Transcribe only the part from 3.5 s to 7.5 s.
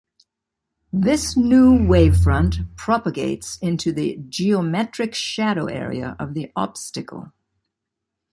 into the geometric shadow area of the obstacle.